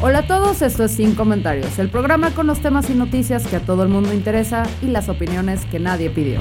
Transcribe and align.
Hola 0.00 0.20
a 0.20 0.26
todos, 0.28 0.62
esto 0.62 0.84
es 0.84 0.92
Sin 0.92 1.16
Comentarios, 1.16 1.76
el 1.80 1.90
programa 1.90 2.32
con 2.32 2.46
los 2.46 2.60
temas 2.60 2.88
y 2.88 2.94
noticias 2.94 3.48
que 3.48 3.56
a 3.56 3.60
todo 3.60 3.82
el 3.82 3.88
mundo 3.88 4.12
interesa 4.12 4.62
y 4.80 4.86
las 4.86 5.08
opiniones 5.08 5.66
que 5.66 5.80
nadie 5.80 6.08
pidió. 6.08 6.40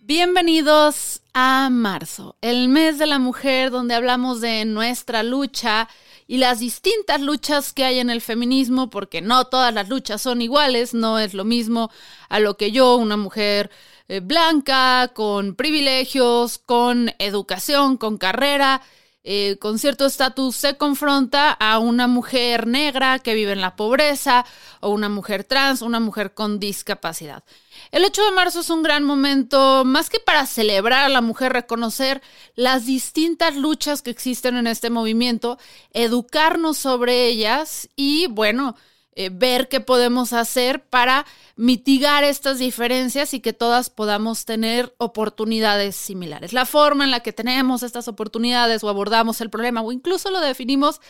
Bienvenidos 0.00 1.20
a 1.34 1.68
marzo, 1.70 2.36
el 2.40 2.70
mes 2.70 2.98
de 2.98 3.06
la 3.06 3.18
mujer 3.18 3.70
donde 3.70 3.94
hablamos 3.94 4.40
de 4.40 4.64
nuestra 4.64 5.22
lucha 5.22 5.86
y 6.30 6.36
las 6.36 6.60
distintas 6.60 7.20
luchas 7.20 7.72
que 7.72 7.82
hay 7.82 7.98
en 7.98 8.08
el 8.08 8.20
feminismo, 8.20 8.88
porque 8.88 9.20
no 9.20 9.46
todas 9.46 9.74
las 9.74 9.88
luchas 9.88 10.22
son 10.22 10.42
iguales, 10.42 10.94
no 10.94 11.18
es 11.18 11.34
lo 11.34 11.44
mismo 11.44 11.90
a 12.28 12.38
lo 12.38 12.56
que 12.56 12.70
yo, 12.70 12.94
una 12.94 13.16
mujer 13.16 13.68
eh, 14.06 14.20
blanca, 14.20 15.10
con 15.12 15.56
privilegios, 15.56 16.58
con 16.58 17.10
educación, 17.18 17.96
con 17.96 18.16
carrera, 18.16 18.80
eh, 19.22 19.58
con 19.60 19.78
cierto 19.78 20.06
estatus 20.06 20.56
se 20.56 20.78
confronta 20.78 21.52
a 21.52 21.78
una 21.78 22.06
mujer 22.06 22.66
negra 22.66 23.18
que 23.18 23.34
vive 23.34 23.52
en 23.52 23.60
la 23.60 23.76
pobreza 23.76 24.46
o 24.80 24.88
una 24.90 25.10
mujer 25.10 25.44
trans, 25.44 25.82
una 25.82 26.00
mujer 26.00 26.32
con 26.32 26.58
discapacidad. 26.58 27.44
El 27.90 28.04
8 28.04 28.24
de 28.24 28.30
marzo 28.30 28.60
es 28.60 28.70
un 28.70 28.82
gran 28.82 29.04
momento, 29.04 29.84
más 29.84 30.08
que 30.08 30.20
para 30.20 30.46
celebrar 30.46 31.04
a 31.04 31.08
la 31.10 31.20
mujer, 31.20 31.52
reconocer 31.52 32.22
las 32.54 32.86
distintas 32.86 33.56
luchas 33.56 34.00
que 34.00 34.10
existen 34.10 34.56
en 34.56 34.66
este 34.66 34.88
movimiento, 34.88 35.58
educarnos 35.92 36.78
sobre 36.78 37.26
ellas 37.26 37.88
y, 37.96 38.26
bueno, 38.28 38.74
eh, 39.20 39.28
ver 39.30 39.68
qué 39.68 39.80
podemos 39.80 40.32
hacer 40.32 40.82
para 40.82 41.26
mitigar 41.54 42.24
estas 42.24 42.58
diferencias 42.58 43.34
y 43.34 43.40
que 43.40 43.52
todas 43.52 43.90
podamos 43.90 44.46
tener 44.46 44.94
oportunidades 44.96 45.94
similares. 45.94 46.54
La 46.54 46.64
forma 46.64 47.04
en 47.04 47.10
la 47.10 47.20
que 47.20 47.34
tenemos 47.34 47.82
estas 47.82 48.08
oportunidades 48.08 48.82
o 48.82 48.88
abordamos 48.88 49.42
el 49.42 49.50
problema 49.50 49.82
o 49.82 49.92
incluso 49.92 50.30
lo 50.30 50.40
definimos 50.40 51.02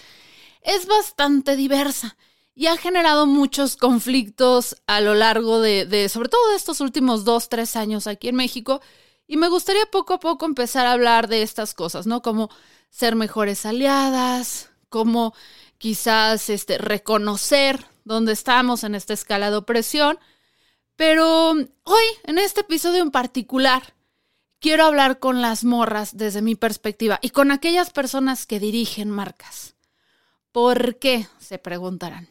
es 0.62 0.86
bastante 0.88 1.54
diversa 1.54 2.16
y 2.52 2.66
ha 2.66 2.76
generado 2.76 3.26
muchos 3.26 3.76
conflictos 3.76 4.74
a 4.88 5.00
lo 5.00 5.14
largo 5.14 5.60
de, 5.60 5.86
de 5.86 6.08
sobre 6.08 6.28
todo 6.28 6.50
de 6.50 6.56
estos 6.56 6.80
últimos 6.80 7.24
dos, 7.24 7.48
tres 7.48 7.76
años 7.76 8.08
aquí 8.08 8.26
en 8.26 8.34
México. 8.34 8.80
Y 9.28 9.36
me 9.36 9.48
gustaría 9.48 9.86
poco 9.86 10.14
a 10.14 10.18
poco 10.18 10.46
empezar 10.46 10.84
a 10.84 10.92
hablar 10.92 11.28
de 11.28 11.42
estas 11.42 11.74
cosas, 11.74 12.08
¿no? 12.08 12.22
Como 12.22 12.50
ser 12.90 13.14
mejores 13.14 13.64
aliadas, 13.66 14.68
como 14.88 15.32
quizás 15.80 16.50
este, 16.50 16.76
reconocer 16.76 17.86
dónde 18.04 18.32
estamos 18.32 18.84
en 18.84 18.94
esta 18.94 19.14
escala 19.14 19.50
de 19.50 19.56
opresión. 19.56 20.18
Pero 20.94 21.52
hoy, 21.52 22.04
en 22.24 22.36
este 22.36 22.60
episodio 22.60 23.00
en 23.00 23.10
particular, 23.10 23.94
quiero 24.60 24.84
hablar 24.84 25.18
con 25.18 25.40
las 25.40 25.64
morras 25.64 26.18
desde 26.18 26.42
mi 26.42 26.54
perspectiva 26.54 27.18
y 27.22 27.30
con 27.30 27.50
aquellas 27.50 27.90
personas 27.90 28.44
que 28.44 28.60
dirigen 28.60 29.08
marcas. 29.08 29.74
¿Por 30.52 30.98
qué? 30.98 31.26
Se 31.38 31.56
preguntarán. 31.56 32.28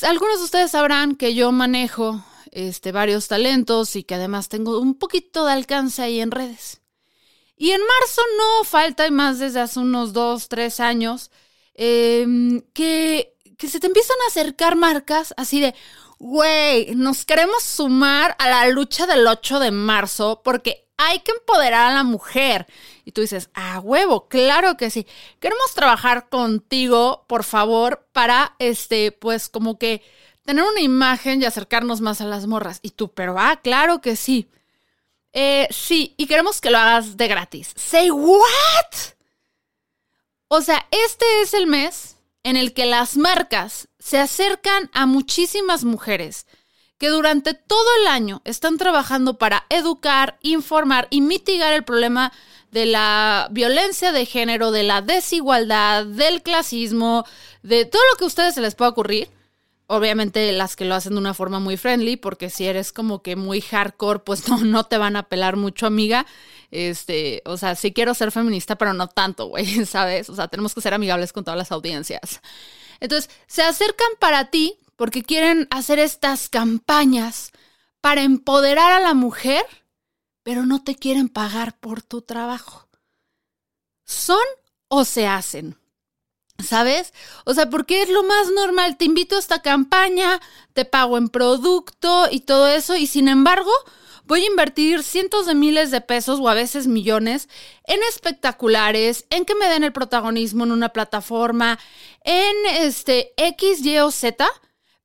Algunos 0.00 0.38
de 0.38 0.44
ustedes 0.44 0.70
sabrán 0.70 1.14
que 1.14 1.34
yo 1.34 1.52
manejo 1.52 2.24
este, 2.52 2.90
varios 2.90 3.28
talentos 3.28 3.96
y 3.96 4.02
que 4.02 4.14
además 4.14 4.48
tengo 4.48 4.80
un 4.80 4.94
poquito 4.94 5.44
de 5.44 5.52
alcance 5.52 6.00
ahí 6.00 6.20
en 6.20 6.30
redes. 6.30 6.80
Y 7.54 7.72
en 7.72 7.82
marzo 7.82 8.22
no 8.38 8.64
falta, 8.64 9.06
y 9.06 9.10
más 9.10 9.38
desde 9.38 9.60
hace 9.60 9.80
unos 9.80 10.14
dos, 10.14 10.48
tres 10.48 10.80
años, 10.80 11.30
em, 11.76 12.62
que 12.72 13.36
que 13.56 13.68
se 13.68 13.80
te 13.80 13.86
empiezan 13.86 14.16
a 14.24 14.28
acercar 14.28 14.76
marcas 14.76 15.34
así 15.36 15.60
de, 15.60 15.74
güey, 16.18 16.94
nos 16.94 17.24
queremos 17.24 17.62
sumar 17.62 18.36
a 18.38 18.48
la 18.48 18.68
lucha 18.68 19.06
del 19.06 19.26
8 19.26 19.58
de 19.60 19.70
marzo 19.70 20.42
porque 20.44 20.88
hay 20.98 21.20
que 21.20 21.32
empoderar 21.32 21.86
a 21.86 21.94
la 21.94 22.04
mujer. 22.04 22.66
Y 23.04 23.12
tú 23.12 23.20
dices, 23.20 23.50
ah, 23.54 23.80
huevo, 23.80 24.28
claro 24.28 24.76
que 24.76 24.90
sí. 24.90 25.06
Queremos 25.40 25.74
trabajar 25.74 26.28
contigo, 26.28 27.24
por 27.28 27.44
favor, 27.44 28.08
para, 28.12 28.56
este, 28.58 29.12
pues 29.12 29.48
como 29.48 29.78
que 29.78 30.02
tener 30.44 30.64
una 30.64 30.80
imagen 30.80 31.42
y 31.42 31.44
acercarnos 31.44 32.00
más 32.00 32.20
a 32.20 32.24
las 32.24 32.46
morras. 32.46 32.78
Y 32.82 32.90
tú, 32.90 33.12
pero, 33.12 33.36
ah, 33.38 33.60
claro 33.62 34.00
que 34.00 34.16
sí. 34.16 34.48
Eh, 35.32 35.68
sí, 35.70 36.14
y 36.16 36.26
queremos 36.26 36.62
que 36.62 36.70
lo 36.70 36.78
hagas 36.78 37.16
de 37.18 37.28
gratis. 37.28 37.72
Say 37.76 38.10
what? 38.10 39.15
O 40.48 40.60
sea, 40.62 40.86
este 40.90 41.24
es 41.42 41.54
el 41.54 41.66
mes 41.66 42.16
en 42.44 42.56
el 42.56 42.72
que 42.72 42.86
las 42.86 43.16
marcas 43.16 43.88
se 43.98 44.18
acercan 44.18 44.90
a 44.92 45.06
muchísimas 45.06 45.84
mujeres 45.84 46.46
que 46.98 47.08
durante 47.08 47.52
todo 47.54 47.86
el 48.00 48.06
año 48.06 48.40
están 48.44 48.78
trabajando 48.78 49.38
para 49.38 49.66
educar, 49.68 50.38
informar 50.42 51.08
y 51.10 51.20
mitigar 51.20 51.72
el 51.72 51.84
problema 51.84 52.32
de 52.70 52.86
la 52.86 53.48
violencia 53.50 54.12
de 54.12 54.24
género, 54.24 54.70
de 54.70 54.82
la 54.82 55.02
desigualdad, 55.02 56.06
del 56.06 56.42
clasismo, 56.42 57.24
de 57.62 57.84
todo 57.84 58.02
lo 58.12 58.16
que 58.16 58.24
a 58.24 58.28
ustedes 58.28 58.54
se 58.54 58.60
les 58.60 58.74
pueda 58.74 58.90
ocurrir. 58.90 59.28
Obviamente 59.88 60.50
las 60.52 60.74
que 60.74 60.84
lo 60.84 60.96
hacen 60.96 61.12
de 61.12 61.18
una 61.18 61.34
forma 61.34 61.60
muy 61.60 61.76
friendly, 61.76 62.16
porque 62.16 62.50
si 62.50 62.66
eres 62.66 62.92
como 62.92 63.22
que 63.22 63.36
muy 63.36 63.60
hardcore, 63.60 64.20
pues 64.20 64.48
no, 64.48 64.58
no 64.58 64.84
te 64.84 64.98
van 64.98 65.16
a 65.16 65.24
pelar 65.28 65.56
mucho, 65.56 65.86
amiga. 65.86 66.26
Este, 66.70 67.42
o 67.44 67.56
sea, 67.56 67.74
sí 67.76 67.92
quiero 67.92 68.14
ser 68.14 68.32
feminista, 68.32 68.76
pero 68.76 68.92
no 68.92 69.08
tanto, 69.08 69.46
güey, 69.46 69.66
¿sabes? 69.86 70.28
O 70.28 70.34
sea, 70.34 70.48
tenemos 70.48 70.74
que 70.74 70.80
ser 70.80 70.94
amigables 70.94 71.32
con 71.32 71.44
todas 71.44 71.58
las 71.58 71.72
audiencias. 71.72 72.40
Entonces, 73.00 73.30
se 73.46 73.62
acercan 73.62 74.10
para 74.18 74.50
ti 74.50 74.78
porque 74.96 75.22
quieren 75.22 75.68
hacer 75.70 75.98
estas 75.98 76.48
campañas 76.48 77.52
para 78.00 78.22
empoderar 78.22 78.92
a 78.92 79.00
la 79.00 79.14
mujer, 79.14 79.64
pero 80.42 80.66
no 80.66 80.82
te 80.82 80.96
quieren 80.96 81.28
pagar 81.28 81.78
por 81.78 82.02
tu 82.02 82.22
trabajo. 82.22 82.88
¿Son 84.04 84.38
o 84.88 85.04
se 85.04 85.26
hacen? 85.26 85.76
¿Sabes? 86.64 87.12
O 87.44 87.54
sea, 87.54 87.68
porque 87.68 88.02
es 88.02 88.08
lo 88.08 88.22
más 88.22 88.50
normal. 88.50 88.96
Te 88.96 89.04
invito 89.04 89.36
a 89.36 89.40
esta 89.40 89.60
campaña, 89.60 90.40
te 90.72 90.84
pago 90.84 91.18
en 91.18 91.28
producto 91.28 92.28
y 92.30 92.40
todo 92.40 92.66
eso, 92.68 92.96
y 92.96 93.06
sin 93.06 93.28
embargo, 93.28 93.70
voy 94.24 94.42
a 94.42 94.46
invertir 94.46 95.02
cientos 95.02 95.46
de 95.46 95.54
miles 95.54 95.90
de 95.90 96.00
pesos 96.00 96.40
o 96.40 96.48
a 96.48 96.54
veces 96.54 96.86
millones 96.86 97.48
en 97.84 98.00
espectaculares, 98.08 99.26
en 99.30 99.44
que 99.44 99.54
me 99.54 99.68
den 99.68 99.84
el 99.84 99.92
protagonismo 99.92 100.64
en 100.64 100.72
una 100.72 100.90
plataforma, 100.90 101.78
en 102.24 102.56
este 102.78 103.32
X, 103.36 103.84
Y 103.84 103.98
o 103.98 104.10
Z. 104.10 104.46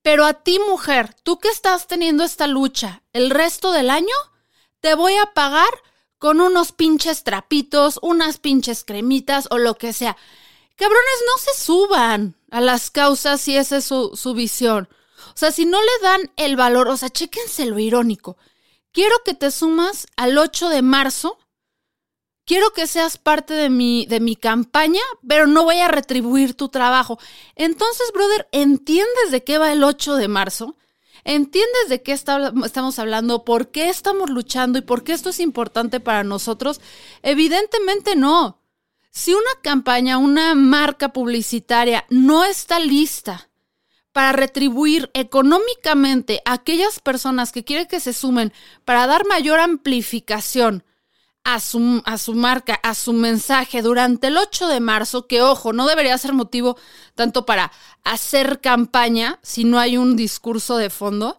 Pero 0.01 0.25
a 0.25 0.33
ti, 0.33 0.59
mujer, 0.67 1.15
tú 1.21 1.37
que 1.37 1.49
estás 1.49 1.87
teniendo 1.87 2.23
esta 2.23 2.47
lucha 2.47 3.03
el 3.13 3.29
resto 3.29 3.71
del 3.71 3.89
año, 3.91 4.15
te 4.79 4.95
voy 4.95 5.13
a 5.15 5.27
pagar 5.27 5.69
con 6.17 6.41
unos 6.41 6.71
pinches 6.71 7.23
trapitos, 7.23 7.99
unas 8.01 8.39
pinches 8.39 8.83
cremitas 8.83 9.47
o 9.51 9.57
lo 9.57 9.75
que 9.75 9.93
sea. 9.93 10.17
Cabrones, 10.81 11.23
no 11.27 11.37
se 11.37 11.61
suban 11.63 12.35
a 12.49 12.59
las 12.59 12.89
causas 12.89 13.39
si 13.39 13.55
esa 13.55 13.77
es 13.77 13.85
su, 13.85 14.11
su 14.15 14.33
visión. 14.33 14.89
O 15.27 15.37
sea, 15.37 15.51
si 15.51 15.65
no 15.65 15.79
le 15.79 15.91
dan 16.01 16.31
el 16.35 16.55
valor, 16.55 16.87
o 16.87 16.97
sea, 16.97 17.09
chéquense 17.09 17.65
lo 17.65 17.79
irónico 17.79 18.37
quiero 18.91 19.15
que 19.25 19.33
te 19.33 19.51
sumas 19.51 20.07
al 20.15 20.37
8 20.37 20.69
de 20.69 20.81
marzo. 20.81 21.37
Quiero 22.45 22.71
que 22.73 22.87
seas 22.87 23.17
parte 23.17 23.53
de 23.53 23.69
mi, 23.69 24.05
de 24.07 24.19
mi 24.19 24.35
campaña, 24.35 25.01
pero 25.27 25.47
no 25.47 25.63
voy 25.63 25.77
a 25.77 25.87
retribuir 25.87 26.55
tu 26.55 26.69
trabajo. 26.69 27.19
Entonces, 27.55 28.11
brother, 28.13 28.47
¿entiendes 28.51 29.31
de 29.31 29.43
qué 29.43 29.57
va 29.57 29.71
el 29.71 29.83
8 29.83 30.15
de 30.15 30.27
marzo? 30.27 30.75
¿Entiendes 31.23 31.87
de 31.87 32.01
qué 32.01 32.13
estamos 32.13 32.99
hablando? 32.99 33.45
¿Por 33.45 33.69
qué 33.69 33.89
estamos 33.89 34.29
luchando? 34.29 34.79
¿Y 34.79 34.81
por 34.81 35.03
qué 35.03 35.13
esto 35.13 35.29
es 35.29 35.39
importante 35.39 35.99
para 35.99 36.23
nosotros? 36.23 36.81
Evidentemente 37.21 38.15
no. 38.15 38.60
Si 39.11 39.33
una 39.33 39.51
campaña, 39.61 40.17
una 40.17 40.55
marca 40.55 41.11
publicitaria 41.11 42.05
no 42.09 42.45
está 42.45 42.79
lista 42.79 43.49
para 44.13 44.31
retribuir 44.31 45.11
económicamente 45.13 46.41
a 46.45 46.53
aquellas 46.53 46.99
personas 46.99 47.51
que 47.51 47.65
quieren 47.65 47.87
que 47.87 47.99
se 47.99 48.13
sumen 48.13 48.53
para 48.85 49.07
dar 49.07 49.25
mayor 49.25 49.59
amplificación 49.59 50.85
a 51.43 51.59
su, 51.59 52.01
a 52.05 52.17
su 52.17 52.35
marca, 52.35 52.79
a 52.83 52.95
su 52.95 53.11
mensaje 53.11 53.81
durante 53.81 54.27
el 54.27 54.37
8 54.37 54.67
de 54.67 54.79
marzo, 54.79 55.27
que 55.27 55.41
ojo, 55.41 55.73
no 55.73 55.87
debería 55.87 56.17
ser 56.17 56.31
motivo 56.31 56.77
tanto 57.13 57.45
para 57.45 57.73
hacer 58.03 58.61
campaña 58.61 59.39
si 59.41 59.65
no 59.65 59.77
hay 59.77 59.97
un 59.97 60.15
discurso 60.15 60.77
de 60.77 60.89
fondo. 60.89 61.37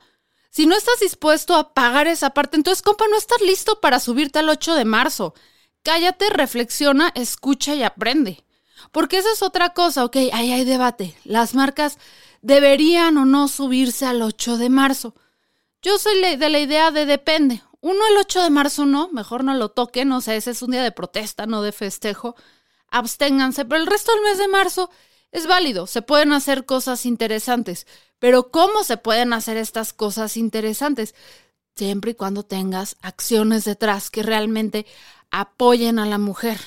Si 0.50 0.66
no 0.66 0.76
estás 0.76 1.00
dispuesto 1.00 1.54
a 1.54 1.72
pagar 1.72 2.06
esa 2.06 2.30
parte, 2.30 2.56
entonces, 2.56 2.82
compa, 2.82 3.06
no 3.08 3.16
estás 3.16 3.40
listo 3.40 3.80
para 3.80 3.98
subirte 3.98 4.40
al 4.40 4.50
8 4.50 4.74
de 4.74 4.84
marzo. 4.84 5.34
Cállate, 5.82 6.30
reflexiona, 6.30 7.12
escucha 7.14 7.74
y 7.74 7.82
aprende. 7.82 8.44
Porque 8.90 9.18
esa 9.18 9.32
es 9.32 9.42
otra 9.42 9.70
cosa, 9.70 10.04
ok, 10.04 10.16
ahí 10.32 10.52
hay 10.52 10.64
debate. 10.64 11.16
Las 11.24 11.54
marcas 11.54 11.98
deberían 12.40 13.16
o 13.16 13.24
no 13.24 13.48
subirse 13.48 14.06
al 14.06 14.22
8 14.22 14.58
de 14.58 14.68
marzo. 14.68 15.14
Yo 15.80 15.98
soy 15.98 16.36
de 16.36 16.48
la 16.50 16.58
idea 16.58 16.90
de 16.90 17.06
depende. 17.06 17.62
Uno 17.80 18.06
el 18.08 18.16
8 18.16 18.42
de 18.42 18.50
marzo 18.50 18.86
no, 18.86 19.08
mejor 19.08 19.42
no 19.42 19.54
lo 19.54 19.70
toquen, 19.70 20.12
o 20.12 20.20
sea, 20.20 20.36
ese 20.36 20.52
es 20.52 20.62
un 20.62 20.70
día 20.70 20.82
de 20.82 20.92
protesta, 20.92 21.46
no 21.46 21.62
de 21.62 21.72
festejo. 21.72 22.36
Absténganse, 22.88 23.64
pero 23.64 23.80
el 23.80 23.88
resto 23.88 24.12
del 24.12 24.22
mes 24.22 24.38
de 24.38 24.46
marzo 24.46 24.90
es 25.32 25.46
válido, 25.48 25.88
se 25.88 26.02
pueden 26.02 26.32
hacer 26.32 26.64
cosas 26.64 27.06
interesantes. 27.06 27.88
Pero 28.20 28.52
¿cómo 28.52 28.84
se 28.84 28.98
pueden 28.98 29.32
hacer 29.32 29.56
estas 29.56 29.92
cosas 29.92 30.36
interesantes? 30.36 31.16
Siempre 31.74 32.12
y 32.12 32.14
cuando 32.14 32.44
tengas 32.44 32.96
acciones 33.00 33.64
detrás 33.64 34.10
que 34.10 34.22
realmente 34.22 34.86
apoyen 35.32 35.98
a 35.98 36.06
la 36.06 36.18
mujer. 36.18 36.60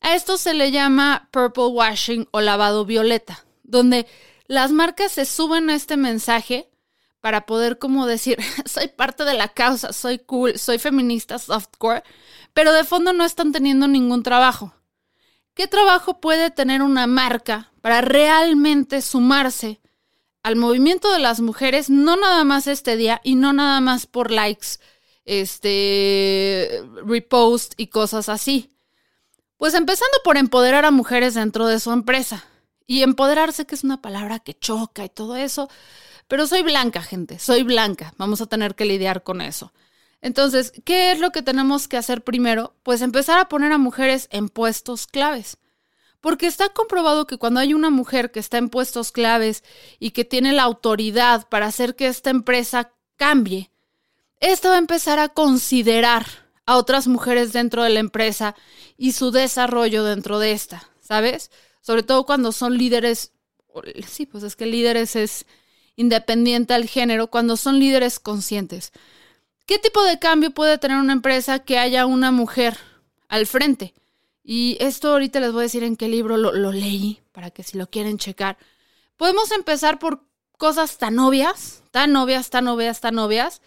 A 0.00 0.14
esto 0.14 0.38
se 0.38 0.54
le 0.54 0.70
llama 0.70 1.28
purple 1.32 1.66
washing 1.66 2.28
o 2.30 2.40
lavado 2.40 2.84
violeta, 2.84 3.44
donde 3.64 4.06
las 4.46 4.70
marcas 4.70 5.12
se 5.12 5.24
suben 5.24 5.68
a 5.70 5.74
este 5.74 5.96
mensaje 5.96 6.70
para 7.20 7.46
poder 7.46 7.78
como 7.78 8.06
decir, 8.06 8.38
soy 8.64 8.88
parte 8.88 9.24
de 9.24 9.34
la 9.34 9.48
causa, 9.48 9.92
soy 9.92 10.18
cool, 10.18 10.58
soy 10.58 10.78
feminista 10.78 11.38
softcore, 11.38 12.02
pero 12.54 12.72
de 12.72 12.84
fondo 12.84 13.12
no 13.12 13.24
están 13.24 13.52
teniendo 13.52 13.88
ningún 13.88 14.22
trabajo. 14.22 14.74
¿Qué 15.54 15.66
trabajo 15.66 16.20
puede 16.20 16.50
tener 16.50 16.80
una 16.82 17.06
marca 17.06 17.72
para 17.80 18.00
realmente 18.00 19.02
sumarse 19.02 19.80
al 20.42 20.56
movimiento 20.56 21.12
de 21.12 21.18
las 21.18 21.40
mujeres, 21.40 21.90
no 21.90 22.16
nada 22.16 22.44
más 22.44 22.66
este 22.66 22.96
día 22.96 23.20
y 23.24 23.34
no 23.34 23.52
nada 23.52 23.80
más 23.80 24.06
por 24.06 24.30
likes, 24.30 24.78
este, 25.30 26.82
repost 27.04 27.74
y 27.76 27.86
cosas 27.86 28.28
así? 28.28 28.74
Pues 29.56 29.74
empezando 29.74 30.18
por 30.24 30.36
empoderar 30.36 30.84
a 30.84 30.90
mujeres 30.90 31.34
dentro 31.34 31.66
de 31.66 31.78
su 31.78 31.92
empresa. 31.92 32.44
Y 32.86 33.04
empoderarse, 33.04 33.66
que 33.66 33.76
es 33.76 33.84
una 33.84 34.02
palabra 34.02 34.40
que 34.40 34.58
choca 34.58 35.04
y 35.04 35.08
todo 35.08 35.36
eso, 35.36 35.70
pero 36.26 36.48
soy 36.48 36.62
blanca, 36.62 37.00
gente, 37.02 37.38
soy 37.38 37.62
blanca. 37.62 38.12
Vamos 38.18 38.40
a 38.40 38.46
tener 38.46 38.74
que 38.74 38.84
lidiar 38.84 39.22
con 39.22 39.40
eso. 39.40 39.72
Entonces, 40.20 40.72
¿qué 40.84 41.12
es 41.12 41.20
lo 41.20 41.30
que 41.30 41.42
tenemos 41.42 41.86
que 41.86 41.96
hacer 41.96 42.24
primero? 42.24 42.74
Pues 42.82 43.00
empezar 43.00 43.38
a 43.38 43.48
poner 43.48 43.70
a 43.70 43.78
mujeres 43.78 44.26
en 44.32 44.48
puestos 44.48 45.06
claves. 45.06 45.58
Porque 46.20 46.48
está 46.48 46.70
comprobado 46.70 47.28
que 47.28 47.38
cuando 47.38 47.60
hay 47.60 47.72
una 47.72 47.90
mujer 47.90 48.32
que 48.32 48.40
está 48.40 48.58
en 48.58 48.68
puestos 48.68 49.12
claves 49.12 49.62
y 50.00 50.10
que 50.10 50.24
tiene 50.24 50.52
la 50.52 50.64
autoridad 50.64 51.48
para 51.48 51.66
hacer 51.66 51.94
que 51.94 52.08
esta 52.08 52.30
empresa 52.30 52.92
cambie, 53.16 53.70
esta 54.40 54.70
va 54.70 54.76
a 54.76 54.78
empezar 54.78 55.18
a 55.18 55.28
considerar 55.28 56.26
a 56.66 56.76
otras 56.76 57.08
mujeres 57.08 57.52
dentro 57.52 57.82
de 57.82 57.90
la 57.90 58.00
empresa 58.00 58.54
y 58.96 59.12
su 59.12 59.30
desarrollo 59.30 60.04
dentro 60.04 60.38
de 60.38 60.52
esta, 60.52 60.88
¿sabes? 61.00 61.50
Sobre 61.80 62.02
todo 62.02 62.26
cuando 62.26 62.52
son 62.52 62.76
líderes, 62.76 63.32
sí, 64.06 64.26
pues 64.26 64.44
es 64.44 64.56
que 64.56 64.66
líderes 64.66 65.16
es 65.16 65.46
independiente 65.96 66.74
al 66.74 66.86
género 66.86 67.28
cuando 67.28 67.56
son 67.56 67.78
líderes 67.78 68.18
conscientes. 68.18 68.92
¿Qué 69.66 69.78
tipo 69.78 70.02
de 70.02 70.18
cambio 70.18 70.50
puede 70.50 70.78
tener 70.78 70.96
una 70.96 71.12
empresa 71.12 71.60
que 71.60 71.78
haya 71.78 72.06
una 72.06 72.30
mujer 72.30 72.76
al 73.28 73.46
frente? 73.46 73.94
Y 74.42 74.76
esto 74.80 75.12
ahorita 75.12 75.38
les 75.40 75.52
voy 75.52 75.60
a 75.60 75.62
decir 75.64 75.84
en 75.84 75.96
qué 75.96 76.08
libro 76.08 76.36
lo, 76.36 76.52
lo 76.52 76.72
leí, 76.72 77.20
para 77.32 77.50
que 77.50 77.62
si 77.62 77.76
lo 77.78 77.88
quieren 77.88 78.18
checar. 78.18 78.58
Podemos 79.16 79.52
empezar 79.52 79.98
por 79.98 80.24
cosas 80.56 80.98
tan 80.98 81.18
obvias, 81.18 81.82
tan 81.90 82.16
obvias, 82.16 82.50
tan 82.50 82.68
obvias, 82.68 83.00
tan 83.00 83.18
obvias, 83.18 83.60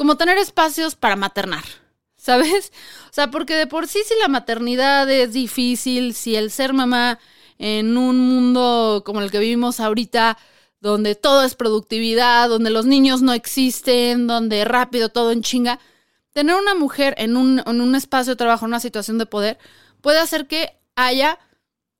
como 0.00 0.16
tener 0.16 0.38
espacios 0.38 0.94
para 0.96 1.14
maternar. 1.14 1.62
¿Sabes? 2.16 2.72
O 3.10 3.12
sea, 3.12 3.30
porque 3.30 3.54
de 3.54 3.66
por 3.66 3.86
sí 3.86 3.98
si 4.06 4.14
la 4.18 4.28
maternidad 4.28 5.10
es 5.10 5.34
difícil, 5.34 6.14
si 6.14 6.36
el 6.36 6.50
ser 6.50 6.72
mamá 6.72 7.18
en 7.58 7.98
un 7.98 8.18
mundo 8.18 9.02
como 9.04 9.20
el 9.20 9.30
que 9.30 9.38
vivimos 9.38 9.78
ahorita 9.78 10.38
donde 10.80 11.16
todo 11.16 11.44
es 11.44 11.54
productividad, 11.54 12.48
donde 12.48 12.70
los 12.70 12.86
niños 12.86 13.20
no 13.20 13.34
existen, 13.34 14.26
donde 14.26 14.64
rápido 14.64 15.10
todo 15.10 15.32
en 15.32 15.42
chinga, 15.42 15.78
tener 16.32 16.56
una 16.56 16.74
mujer 16.74 17.14
en 17.18 17.36
un, 17.36 17.62
en 17.66 17.80
un 17.82 17.94
espacio 17.94 18.32
de 18.32 18.38
trabajo, 18.38 18.64
en 18.64 18.70
una 18.70 18.80
situación 18.80 19.18
de 19.18 19.26
poder, 19.26 19.58
puede 20.00 20.18
hacer 20.18 20.46
que 20.46 20.78
haya 20.96 21.38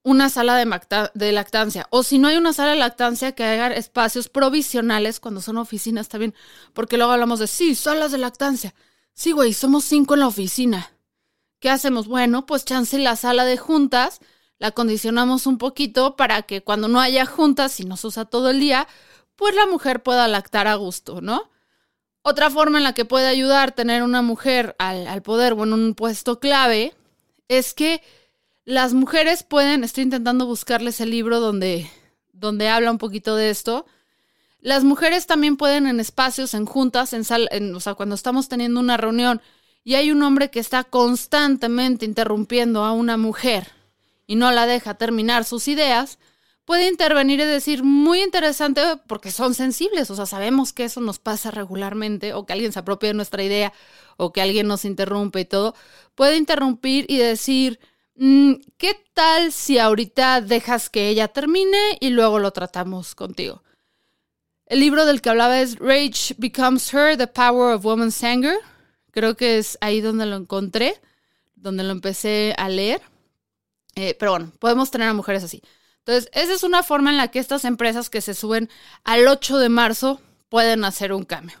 una 0.03 0.29
sala 0.29 0.55
de, 0.55 1.31
lactancia. 1.31 1.87
O 1.89 2.03
si 2.03 2.17
no 2.17 2.27
hay 2.27 2.37
una 2.37 2.53
sala 2.53 2.71
de 2.71 2.77
lactancia, 2.77 3.33
que 3.33 3.43
haya 3.43 3.67
espacios 3.67 4.29
provisionales 4.29 5.19
cuando 5.19 5.41
son 5.41 5.57
oficinas 5.57 6.09
también. 6.09 6.33
Porque 6.73 6.97
luego 6.97 7.11
hablamos 7.11 7.39
de, 7.39 7.47
sí, 7.47 7.75
salas 7.75 8.11
de 8.11 8.17
lactancia. 8.17 8.73
Sí, 9.13 9.31
güey, 9.31 9.53
somos 9.53 9.83
cinco 9.83 10.15
en 10.15 10.21
la 10.21 10.27
oficina. 10.27 10.91
¿Qué 11.59 11.69
hacemos? 11.69 12.07
Bueno, 12.07 12.45
pues 12.45 12.65
chance 12.65 12.97
la 12.97 13.15
sala 13.15 13.45
de 13.45 13.57
juntas 13.57 14.19
la 14.57 14.71
condicionamos 14.71 15.47
un 15.47 15.57
poquito 15.57 16.15
para 16.15 16.43
que 16.43 16.63
cuando 16.63 16.87
no 16.87 16.99
haya 16.99 17.25
juntas 17.25 17.79
y 17.79 17.83
nos 17.85 18.05
usa 18.05 18.25
todo 18.25 18.49
el 18.51 18.59
día, 18.59 18.87
pues 19.35 19.55
la 19.55 19.65
mujer 19.65 20.03
pueda 20.03 20.27
lactar 20.27 20.67
a 20.67 20.75
gusto, 20.75 21.19
¿no? 21.19 21.49
Otra 22.23 22.51
forma 22.51 22.77
en 22.77 22.83
la 22.83 22.93
que 22.93 23.05
puede 23.05 23.27
ayudar 23.27 23.71
tener 23.71 24.03
una 24.03 24.21
mujer 24.21 24.75
al, 24.77 25.21
poder 25.23 25.53
o 25.53 25.63
en 25.63 25.73
un 25.73 25.95
puesto 25.95 26.39
clave 26.39 26.93
es 27.47 27.73
que 27.73 28.03
las 28.71 28.93
mujeres 28.93 29.43
pueden, 29.43 29.83
estoy 29.83 30.05
intentando 30.05 30.45
buscarles 30.45 31.01
el 31.01 31.09
libro 31.09 31.41
donde, 31.41 31.91
donde 32.31 32.69
habla 32.69 32.89
un 32.89 32.99
poquito 32.99 33.35
de 33.35 33.49
esto, 33.49 33.85
las 34.61 34.85
mujeres 34.85 35.27
también 35.27 35.57
pueden 35.57 35.87
en 35.87 35.99
espacios, 35.99 36.53
en 36.53 36.65
juntas, 36.65 37.11
en, 37.11 37.25
sal, 37.25 37.49
o 37.75 37.79
sea, 37.81 37.95
cuando 37.95 38.15
estamos 38.15 38.47
teniendo 38.47 38.79
una 38.79 38.95
reunión 38.95 39.41
y 39.83 39.95
hay 39.95 40.09
un 40.09 40.23
hombre 40.23 40.51
que 40.51 40.61
está 40.61 40.85
constantemente 40.85 42.05
interrumpiendo 42.05 42.85
a 42.85 42.93
una 42.93 43.17
mujer 43.17 43.67
y 44.25 44.37
no 44.37 44.49
la 44.51 44.65
deja 44.65 44.93
terminar 44.93 45.43
sus 45.43 45.67
ideas, 45.67 46.17
puede 46.63 46.87
intervenir 46.87 47.41
y 47.41 47.45
decir, 47.45 47.83
muy 47.83 48.21
interesante 48.21 48.81
porque 49.05 49.31
son 49.31 49.53
sensibles, 49.53 50.09
o 50.11 50.15
sea, 50.15 50.25
sabemos 50.25 50.71
que 50.71 50.85
eso 50.85 51.01
nos 51.01 51.19
pasa 51.19 51.51
regularmente, 51.51 52.33
o 52.33 52.45
que 52.45 52.53
alguien 52.53 52.71
se 52.71 52.79
apropia 52.79 53.09
de 53.09 53.15
nuestra 53.15 53.43
idea, 53.43 53.73
o 54.15 54.31
que 54.31 54.41
alguien 54.41 54.69
nos 54.69 54.85
interrumpe 54.85 55.41
y 55.41 55.45
todo, 55.45 55.75
puede 56.15 56.37
interrumpir 56.37 57.05
y 57.09 57.17
decir, 57.17 57.81
¿qué 58.77 59.03
tal 59.13 59.51
si 59.51 59.79
ahorita 59.79 60.41
dejas 60.41 60.89
que 60.89 61.09
ella 61.09 61.27
termine 61.29 61.97
y 61.99 62.09
luego 62.09 62.37
lo 62.37 62.51
tratamos 62.51 63.15
contigo? 63.15 63.63
El 64.67 64.79
libro 64.79 65.05
del 65.05 65.21
que 65.21 65.29
hablaba 65.29 65.59
es 65.59 65.77
Rage 65.79 66.35
Becomes 66.37 66.93
Her, 66.93 67.17
The 67.17 67.27
Power 67.27 67.75
of 67.75 67.85
Woman's 67.85 68.23
Anger. 68.23 68.57
Creo 69.11 69.35
que 69.35 69.57
es 69.57 69.77
ahí 69.81 70.01
donde 70.01 70.27
lo 70.27 70.35
encontré, 70.35 71.01
donde 71.55 71.83
lo 71.83 71.91
empecé 71.91 72.53
a 72.57 72.69
leer. 72.69 73.01
Eh, 73.95 74.15
pero 74.19 74.31
bueno, 74.31 74.51
podemos 74.59 74.91
tener 74.91 75.09
a 75.09 75.13
mujeres 75.13 75.43
así. 75.43 75.61
Entonces, 75.97 76.29
esa 76.33 76.53
es 76.53 76.63
una 76.63 76.83
forma 76.83 77.09
en 77.09 77.17
la 77.17 77.29
que 77.29 77.39
estas 77.39 77.65
empresas 77.65 78.09
que 78.09 78.21
se 78.21 78.33
suben 78.33 78.69
al 79.03 79.27
8 79.27 79.57
de 79.57 79.69
marzo 79.69 80.21
pueden 80.47 80.85
hacer 80.85 81.11
un 81.11 81.25
cambio. 81.25 81.57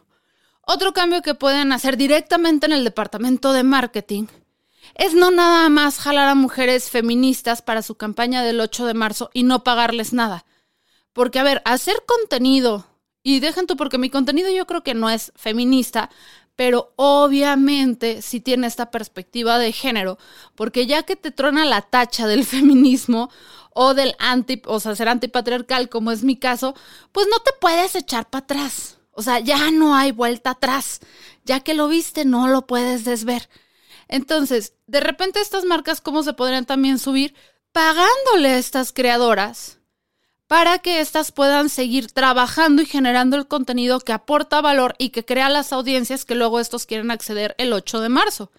Otro 0.61 0.93
cambio 0.93 1.23
que 1.23 1.33
pueden 1.33 1.73
hacer 1.73 1.97
directamente 1.97 2.67
en 2.67 2.71
el 2.71 2.83
departamento 2.83 3.51
de 3.51 3.63
marketing 3.63 4.27
es 4.95 5.13
no 5.13 5.31
nada 5.31 5.69
más 5.69 5.99
jalar 5.99 6.29
a 6.29 6.35
mujeres 6.35 6.89
feministas 6.89 7.61
para 7.61 7.81
su 7.81 7.95
campaña 7.95 8.43
del 8.43 8.59
8 8.59 8.85
de 8.85 8.93
marzo 8.93 9.29
y 9.33 9.43
no 9.43 9.63
pagarles 9.63 10.13
nada. 10.13 10.45
Porque, 11.13 11.39
a 11.39 11.43
ver, 11.43 11.61
hacer 11.65 12.03
contenido, 12.05 12.87
y 13.23 13.39
dejen 13.39 13.67
tú 13.67 13.77
porque 13.77 13.97
mi 13.97 14.09
contenido 14.09 14.49
yo 14.49 14.65
creo 14.65 14.83
que 14.83 14.93
no 14.93 15.09
es 15.09 15.31
feminista, 15.35 16.09
pero 16.55 16.93
obviamente 16.95 18.21
sí 18.21 18.39
tiene 18.39 18.67
esta 18.67 18.91
perspectiva 18.91 19.57
de 19.57 19.71
género, 19.71 20.17
porque 20.55 20.85
ya 20.85 21.03
que 21.03 21.15
te 21.15 21.31
trona 21.31 21.65
la 21.65 21.81
tacha 21.81 22.27
del 22.27 22.45
feminismo 22.45 23.29
o 23.73 23.93
del 23.93 24.15
anti, 24.19 24.61
o 24.65 24.79
sea, 24.79 24.95
ser 24.95 25.09
antipatriarcal, 25.09 25.89
como 25.89 26.11
es 26.11 26.23
mi 26.23 26.35
caso, 26.35 26.75
pues 27.11 27.27
no 27.29 27.39
te 27.39 27.51
puedes 27.59 27.95
echar 27.95 28.29
para 28.29 28.43
atrás. 28.43 28.97
O 29.13 29.23
sea, 29.23 29.39
ya 29.39 29.71
no 29.71 29.95
hay 29.95 30.11
vuelta 30.11 30.51
atrás. 30.51 31.01
Ya 31.45 31.59
que 31.59 31.73
lo 31.73 31.87
viste, 31.87 32.25
no 32.25 32.47
lo 32.47 32.65
puedes 32.65 33.03
desver. 33.05 33.49
Entonces, 34.11 34.73
de 34.87 34.99
repente 34.99 35.39
estas 35.39 35.63
marcas, 35.63 36.01
¿cómo 36.01 36.21
se 36.21 36.33
podrían 36.33 36.65
también 36.65 36.99
subir? 36.99 37.33
Pagándole 37.71 38.49
a 38.49 38.57
estas 38.57 38.91
creadoras 38.91 39.79
para 40.47 40.79
que 40.79 40.99
éstas 40.99 41.31
puedan 41.31 41.69
seguir 41.69 42.11
trabajando 42.11 42.81
y 42.81 42.85
generando 42.85 43.37
el 43.37 43.47
contenido 43.47 44.01
que 44.01 44.11
aporta 44.11 44.59
valor 44.59 44.95
y 44.97 45.11
que 45.11 45.23
crea 45.23 45.47
las 45.47 45.71
audiencias 45.71 46.25
que 46.25 46.35
luego 46.35 46.59
estos 46.59 46.85
quieren 46.85 47.09
acceder 47.09 47.55
el 47.57 47.71
8 47.71 48.01
de 48.01 48.09
marzo. 48.09 48.51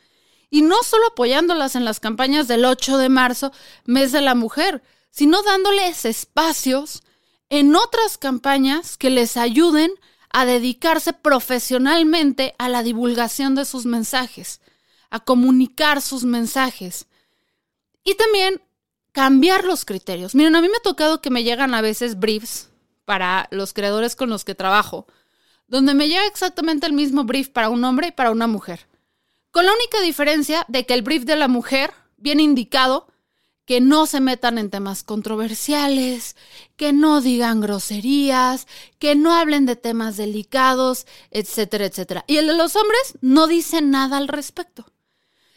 Y 0.49 0.63
no 0.63 0.83
solo 0.85 1.09
apoyándolas 1.09 1.77
en 1.77 1.85
las 1.85 2.01
campañas 2.01 2.49
del 2.49 2.65
8 2.65 2.97
de 2.97 3.11
marzo, 3.11 3.53
mes 3.85 4.11
de 4.11 4.23
la 4.23 4.35
mujer, 4.35 4.83
sino 5.11 5.43
dándoles 5.43 6.07
espacios 6.07 7.03
en 7.51 7.77
otras 7.77 8.17
campañas 8.17 8.97
que 8.97 9.11
les 9.11 9.37
ayuden 9.37 9.93
a 10.31 10.47
dedicarse 10.47 11.13
profesionalmente 11.13 12.55
a 12.57 12.71
la 12.71 12.83
divulgación 12.83 13.55
de 13.55 13.67
sus 13.67 13.85
mensajes, 13.85 14.62
a 15.13 15.21
comunicar 15.21 16.01
sus 16.01 16.25
mensajes. 16.25 17.07
Y 18.03 18.15
también 18.15 18.63
cambiar 19.13 19.65
los 19.65 19.85
criterios. 19.85 20.35
Miren, 20.35 20.57
a 20.57 20.63
mí 20.63 20.69
me 20.69 20.79
ha 20.79 20.83
tocado 20.83 21.21
que 21.21 21.29
me 21.29 21.45
llegan 21.45 21.75
a 21.75 21.83
veces 21.83 22.19
briefs 22.19 22.71
para 23.05 23.47
los 23.51 23.75
creadores 23.75 24.17
con 24.17 24.31
los 24.31 24.45
que 24.45 24.55
trabajo, 24.55 25.07
donde 25.69 25.93
me 25.93 26.09
llega 26.09 26.27
exactamente 26.27 26.87
el 26.87 26.95
mismo 26.95 27.25
brief 27.25 27.51
para 27.51 27.69
un 27.69 27.85
hombre 27.85 28.09
y 28.09 28.13
para 28.13 28.31
una 28.31 28.47
mujer. 28.47 28.89
Con 29.51 29.67
la 29.67 29.75
única 29.75 30.01
diferencia 30.01 30.65
de 30.69 30.87
que 30.87 30.95
el 30.95 31.03
brief 31.03 31.25
de 31.25 31.37
la 31.37 31.47
mujer 31.47 31.93
viene 32.17 32.43
indicado 32.43 33.07
que 33.67 33.83
no 33.83 34.07
se 34.07 34.21
metan 34.21 34.57
en 34.57 34.71
temas 34.71 35.03
controversiales, 35.03 36.37
que 36.77 36.95
no 36.95 37.21
digan 37.21 37.61
groserías, 37.61 38.67
que 38.99 39.15
no 39.15 39.35
hablen 39.35 39.67
de 39.67 39.77
temas 39.77 40.17
delicados, 40.17 41.07
etcétera, 41.31 41.85
etcétera. 41.85 42.25
Y 42.27 42.39
el 42.39 42.47
de 42.47 42.57
los 42.57 42.77
hombres 42.77 43.19
no 43.21 43.47
dice 43.47 43.83
nada 43.83 44.17
al 44.17 44.29
respecto. 44.29 44.87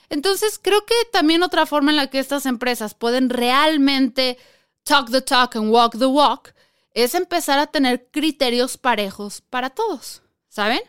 Entonces, 0.09 0.59
creo 0.61 0.85
que 0.85 0.95
también 1.11 1.43
otra 1.43 1.65
forma 1.65 1.91
en 1.91 1.97
la 1.97 2.07
que 2.09 2.19
estas 2.19 2.45
empresas 2.45 2.93
pueden 2.93 3.29
realmente 3.29 4.37
talk 4.83 5.09
the 5.11 5.21
talk 5.21 5.55
and 5.55 5.71
walk 5.71 5.97
the 5.97 6.05
walk 6.05 6.53
es 6.93 7.15
empezar 7.15 7.59
a 7.59 7.67
tener 7.67 8.07
criterios 8.11 8.77
parejos 8.77 9.41
para 9.41 9.69
todos, 9.69 10.21
¿saben? 10.47 10.81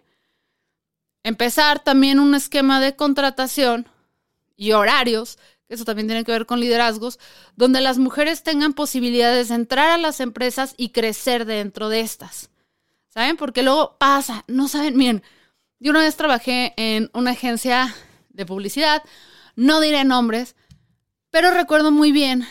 Empezar 1.23 1.83
también 1.83 2.21
un 2.21 2.35
esquema 2.35 2.81
de 2.81 2.95
contratación 2.95 3.89
y 4.57 4.73
horarios 4.73 5.39
eso 5.69 5.85
también 5.85 6.07
tiene 6.07 6.25
que 6.25 6.33
ver 6.33 6.47
con 6.47 6.61
liderazgos, 6.61 7.19
donde 7.57 7.81
las 7.81 7.99
mujeres 7.99 8.43
tengan 8.43 8.73
posibilidades 8.73 9.49
de 9.49 9.57
entrar 9.57 9.91
a 9.91 9.99
las 9.99 10.21
empresas 10.21 10.75
y 10.77 10.91
crecer 10.91 11.45
dentro 11.45 11.89
de 11.89 12.01
estas. 12.01 12.51
¿Saben? 13.09 13.37
Porque 13.37 13.63
luego 13.63 13.97
pasa, 13.99 14.45
no 14.47 14.69
saben, 14.69 14.97
miren, 14.97 15.23
yo 15.79 15.91
una 15.91 16.01
vez 16.01 16.17
trabajé 16.17 16.75
en 16.77 17.11
una 17.15 17.33
agencia 17.33 17.95
de 18.37 18.47
publicidad, 18.47 19.03
no 19.57 19.81
diré 19.81 20.05
nombres, 20.05 20.55
pero 21.31 21.51
recuerdo 21.51 21.91
muy 21.91 22.13
bien 22.13 22.47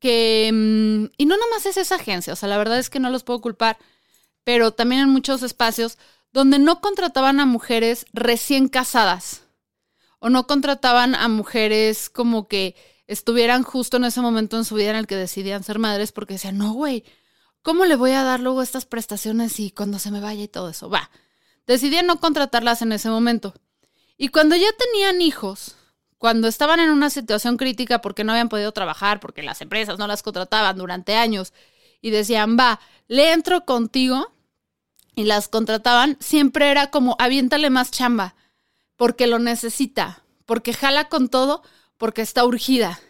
que, 0.00 0.50
mm, 0.52 1.14
y 1.16 1.26
no 1.26 1.36
nomás 1.36 1.66
es 1.66 1.76
esa 1.76 1.96
agencia, 1.96 2.32
o 2.32 2.36
sea, 2.36 2.48
la 2.48 2.58
verdad 2.58 2.78
es 2.78 2.90
que 2.90 3.00
no 3.00 3.10
los 3.10 3.24
puedo 3.24 3.40
culpar, 3.40 3.78
pero 4.44 4.72
también 4.72 5.02
en 5.02 5.08
muchos 5.08 5.42
espacios 5.42 5.98
donde 6.32 6.58
no 6.58 6.80
contrataban 6.80 7.40
a 7.40 7.46
mujeres 7.46 8.06
recién 8.12 8.68
casadas 8.68 9.42
o 10.18 10.28
no 10.28 10.46
contrataban 10.46 11.14
a 11.14 11.28
mujeres 11.28 12.10
como 12.10 12.48
que 12.48 12.74
estuvieran 13.06 13.62
justo 13.62 13.96
en 13.96 14.04
ese 14.04 14.20
momento 14.20 14.56
en 14.56 14.64
su 14.64 14.74
vida 14.74 14.90
en 14.90 14.96
el 14.96 15.06
que 15.06 15.16
decidían 15.16 15.64
ser 15.64 15.78
madres 15.78 16.12
porque 16.12 16.34
decían, 16.34 16.58
no, 16.58 16.72
güey, 16.72 17.04
¿cómo 17.62 17.86
le 17.86 17.96
voy 17.96 18.12
a 18.12 18.22
dar 18.22 18.40
luego 18.40 18.62
estas 18.62 18.84
prestaciones 18.84 19.58
y 19.60 19.70
cuando 19.70 19.98
se 19.98 20.10
me 20.10 20.20
vaya 20.20 20.42
y 20.42 20.48
todo 20.48 20.68
eso? 20.68 20.90
Va, 20.90 21.10
decidían 21.66 22.06
no 22.06 22.20
contratarlas 22.20 22.82
en 22.82 22.92
ese 22.92 23.08
momento. 23.08 23.54
Y 24.18 24.28
cuando 24.28 24.56
ya 24.56 24.68
tenían 24.72 25.22
hijos, 25.22 25.76
cuando 26.18 26.48
estaban 26.48 26.80
en 26.80 26.90
una 26.90 27.08
situación 27.08 27.56
crítica 27.56 28.00
porque 28.00 28.24
no 28.24 28.32
habían 28.32 28.48
podido 28.48 28.72
trabajar, 28.72 29.20
porque 29.20 29.44
las 29.44 29.60
empresas 29.62 29.98
no 29.98 30.08
las 30.08 30.24
contrataban 30.24 30.76
durante 30.76 31.14
años 31.14 31.54
y 32.02 32.10
decían, 32.10 32.58
va, 32.58 32.80
le 33.06 33.32
entro 33.32 33.64
contigo 33.64 34.32
y 35.14 35.24
las 35.24 35.48
contrataban, 35.48 36.16
siempre 36.20 36.70
era 36.70 36.90
como, 36.90 37.16
aviéntale 37.18 37.70
más 37.70 37.92
chamba 37.92 38.34
porque 38.96 39.28
lo 39.28 39.38
necesita, 39.38 40.24
porque 40.44 40.74
jala 40.74 41.08
con 41.08 41.28
todo, 41.28 41.62
porque 41.96 42.20
está 42.20 42.44
urgida. 42.44 43.00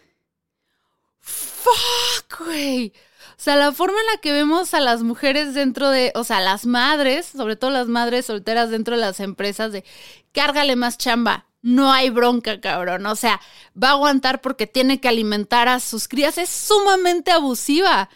Fuck, 1.19 2.45
güey. 2.45 2.93
Sea, 3.39 3.55
la 3.55 3.71
forma 3.71 3.97
en 3.97 4.05
la 4.07 4.17
que 4.19 4.33
vemos 4.33 4.73
a 4.73 4.81
las 4.81 5.01
mujeres 5.01 5.53
dentro 5.53 5.89
de, 5.89 6.11
o 6.13 6.25
sea, 6.25 6.41
las 6.41 6.65
madres, 6.65 7.25
sobre 7.25 7.55
todo 7.55 7.71
las 7.71 7.87
madres 7.87 8.25
solteras 8.25 8.69
dentro 8.69 8.95
de 8.95 9.01
las 9.01 9.21
empresas, 9.21 9.71
de 9.71 9.85
cárgale 10.33 10.75
más 10.75 10.97
chamba. 10.97 11.45
No 11.61 11.93
hay 11.93 12.09
bronca, 12.09 12.59
cabrón. 12.59 13.05
O 13.05 13.15
sea, 13.15 13.39
va 13.81 13.89
a 13.89 13.91
aguantar 13.91 14.41
porque 14.41 14.67
tiene 14.67 14.99
que 14.99 15.07
alimentar 15.07 15.69
a 15.69 15.79
sus 15.79 16.09
crías. 16.09 16.37
Es 16.37 16.49
sumamente 16.49 17.31
abusiva. 17.31 18.09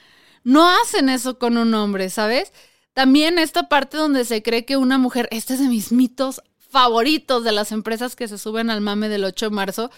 No 0.43 0.67
hacen 0.67 1.07
eso 1.07 1.39
con 1.39 1.55
un 1.55 1.73
hombre, 1.73 2.09
¿sabes? 2.09 2.51
También 2.93 3.39
esta 3.39 3.69
parte 3.69 3.95
donde 3.95 4.25
se 4.25 4.43
cree 4.43 4.65
que 4.65 4.75
una 4.75 4.97
mujer, 4.97 5.29
este 5.31 5.53
es 5.53 5.61
de 5.61 5.67
mis 5.69 5.93
mitos 5.93 6.41
favoritos 6.69 7.45
de 7.45 7.53
las 7.53 7.71
empresas 7.71 8.17
que 8.17 8.27
se 8.27 8.37
suben 8.37 8.69
al 8.69 8.81
mame 8.81 9.07
del 9.07 9.23
8 9.23 9.45
de 9.45 9.55
marzo. 9.55 9.91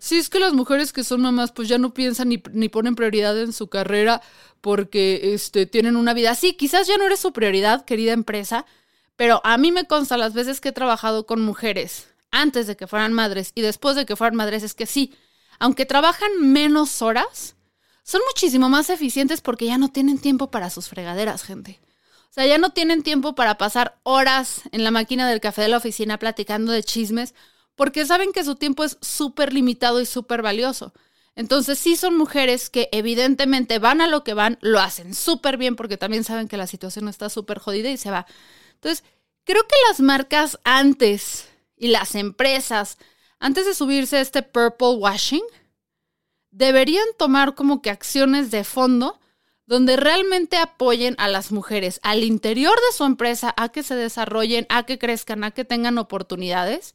Si 0.00 0.16
es 0.16 0.30
que 0.30 0.40
las 0.40 0.54
mujeres 0.54 0.94
que 0.94 1.04
son 1.04 1.20
mamás 1.20 1.52
pues 1.52 1.68
ya 1.68 1.76
no 1.76 1.92
piensan 1.92 2.30
ni, 2.30 2.42
ni, 2.52 2.70
ponen 2.70 2.96
prioridad 2.96 3.38
en 3.38 3.52
su 3.52 3.68
carrera 3.68 4.22
porque 4.62 5.34
este, 5.34 5.66
tienen 5.66 5.94
una 5.94 6.14
vida. 6.14 6.34
Sí, 6.34 6.54
quizás 6.54 6.86
ya 6.86 6.96
no 6.96 7.04
eres 7.04 7.20
su 7.20 7.32
prioridad, 7.32 7.84
querida 7.84 8.12
empresa, 8.12 8.64
pero 9.16 9.42
a 9.44 9.58
mí 9.58 9.72
me 9.72 9.84
consta 9.84 10.16
las 10.16 10.32
veces 10.32 10.62
que 10.62 10.70
he 10.70 10.72
trabajado 10.72 11.26
con 11.26 11.42
mujeres 11.42 12.08
antes 12.30 12.66
de 12.66 12.76
que 12.76 12.86
fueran 12.86 13.12
madres 13.12 13.52
y 13.54 13.60
después 13.60 13.94
de 13.94 14.06
que 14.06 14.16
fueran 14.16 14.36
madres 14.36 14.62
es 14.62 14.72
que 14.72 14.86
sí, 14.86 15.14
aunque 15.58 15.84
trabajan 15.84 16.30
menos 16.40 17.02
horas, 17.02 17.56
son 18.02 18.22
muchísimo 18.26 18.70
más 18.70 18.88
eficientes 18.88 19.42
porque 19.42 19.66
ya 19.66 19.76
no 19.76 19.90
tienen 19.90 20.18
tiempo 20.18 20.50
para 20.50 20.70
sus 20.70 20.88
fregaderas, 20.88 21.42
gente. 21.42 21.78
O 22.30 22.32
sea, 22.32 22.46
ya 22.46 22.56
no 22.56 22.70
tienen 22.70 23.02
tiempo 23.02 23.34
para 23.34 23.58
pasar 23.58 23.98
horas 24.02 24.62
en 24.72 24.82
la 24.82 24.90
máquina 24.90 25.28
del 25.28 25.40
café 25.40 25.60
de 25.60 25.68
la 25.68 25.76
oficina 25.76 26.18
platicando 26.18 26.72
de 26.72 26.82
chismes, 26.82 27.34
porque 27.80 28.04
saben 28.04 28.32
que 28.32 28.44
su 28.44 28.56
tiempo 28.56 28.84
es 28.84 28.98
súper 29.00 29.54
limitado 29.54 30.02
y 30.02 30.04
súper 30.04 30.42
valioso. 30.42 30.92
Entonces 31.34 31.78
sí 31.78 31.96
son 31.96 32.14
mujeres 32.14 32.68
que 32.68 32.90
evidentemente 32.92 33.78
van 33.78 34.02
a 34.02 34.06
lo 34.06 34.22
que 34.22 34.34
van, 34.34 34.58
lo 34.60 34.80
hacen 34.80 35.14
súper 35.14 35.56
bien 35.56 35.76
porque 35.76 35.96
también 35.96 36.22
saben 36.22 36.46
que 36.46 36.58
la 36.58 36.66
situación 36.66 37.08
está 37.08 37.30
súper 37.30 37.58
jodida 37.58 37.88
y 37.88 37.96
se 37.96 38.10
va. 38.10 38.26
Entonces, 38.74 39.02
creo 39.44 39.62
que 39.62 39.74
las 39.88 40.00
marcas 40.00 40.58
antes 40.62 41.48
y 41.74 41.88
las 41.88 42.16
empresas, 42.16 42.98
antes 43.38 43.64
de 43.64 43.72
subirse 43.72 44.18
a 44.18 44.20
este 44.20 44.42
purple 44.42 44.96
washing, 44.98 45.44
deberían 46.50 47.06
tomar 47.16 47.54
como 47.54 47.80
que 47.80 47.88
acciones 47.88 48.50
de 48.50 48.62
fondo 48.62 49.18
donde 49.64 49.96
realmente 49.96 50.58
apoyen 50.58 51.14
a 51.16 51.28
las 51.28 51.50
mujeres 51.50 51.98
al 52.02 52.24
interior 52.24 52.74
de 52.74 52.94
su 52.94 53.04
empresa 53.04 53.54
a 53.56 53.70
que 53.70 53.82
se 53.82 53.94
desarrollen, 53.94 54.66
a 54.68 54.82
que 54.82 54.98
crezcan, 54.98 55.44
a 55.44 55.50
que 55.52 55.64
tengan 55.64 55.96
oportunidades 55.96 56.94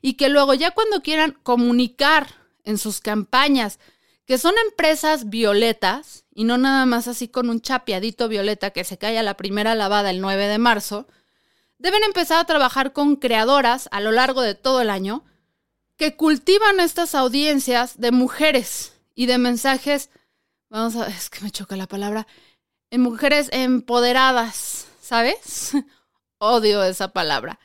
y 0.00 0.14
que 0.14 0.28
luego 0.28 0.54
ya 0.54 0.70
cuando 0.70 1.02
quieran 1.02 1.36
comunicar 1.42 2.28
en 2.64 2.78
sus 2.78 3.00
campañas 3.00 3.78
que 4.24 4.38
son 4.38 4.54
empresas 4.68 5.28
violetas 5.28 6.24
y 6.34 6.44
no 6.44 6.58
nada 6.58 6.86
más 6.86 7.08
así 7.08 7.28
con 7.28 7.50
un 7.50 7.60
chapeadito 7.60 8.28
violeta 8.28 8.70
que 8.70 8.84
se 8.84 8.98
cae 8.98 9.18
a 9.18 9.22
la 9.22 9.36
primera 9.36 9.74
lavada 9.74 10.10
el 10.10 10.20
9 10.20 10.46
de 10.46 10.58
marzo, 10.58 11.06
deben 11.78 12.02
empezar 12.04 12.38
a 12.38 12.46
trabajar 12.46 12.92
con 12.92 13.16
creadoras 13.16 13.88
a 13.90 14.00
lo 14.00 14.12
largo 14.12 14.42
de 14.42 14.54
todo 14.54 14.80
el 14.80 14.90
año 14.90 15.24
que 15.96 16.16
cultivan 16.16 16.80
estas 16.80 17.14
audiencias 17.14 18.00
de 18.00 18.12
mujeres 18.12 18.94
y 19.14 19.26
de 19.26 19.38
mensajes 19.38 20.10
vamos 20.72 20.96
a, 20.96 21.06
es 21.06 21.28
que 21.28 21.42
me 21.42 21.50
choca 21.50 21.76
la 21.76 21.86
palabra, 21.86 22.26
en 22.90 23.02
mujeres 23.02 23.48
empoderadas, 23.52 24.86
¿sabes? 25.00 25.72
Odio 26.38 26.82
esa 26.82 27.12
palabra. 27.12 27.60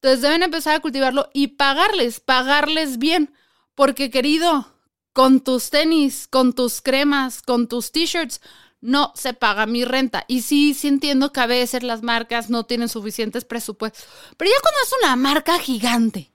Entonces 0.00 0.22
deben 0.22 0.42
empezar 0.42 0.74
a 0.74 0.80
cultivarlo 0.80 1.28
y 1.34 1.48
pagarles, 1.48 2.20
pagarles 2.20 2.96
bien, 2.96 3.34
porque 3.74 4.10
querido, 4.10 4.74
con 5.12 5.40
tus 5.40 5.68
tenis, 5.68 6.26
con 6.26 6.54
tus 6.54 6.80
cremas, 6.80 7.42
con 7.42 7.68
tus 7.68 7.92
t-shirts, 7.92 8.40
no 8.80 9.12
se 9.14 9.34
paga 9.34 9.66
mi 9.66 9.84
renta. 9.84 10.24
Y 10.26 10.40
sí, 10.40 10.72
sí 10.72 10.88
entiendo 10.88 11.32
que 11.32 11.40
a 11.40 11.46
veces 11.46 11.82
las 11.82 12.02
marcas 12.02 12.48
no 12.48 12.64
tienen 12.64 12.88
suficientes 12.88 13.44
presupuestos. 13.44 14.06
Pero 14.38 14.50
ya 14.50 14.56
cuando 14.62 14.80
es 14.82 14.94
una 15.02 15.16
marca 15.16 15.58
gigante 15.58 16.32